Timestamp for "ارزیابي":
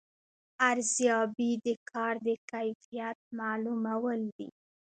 0.69-1.51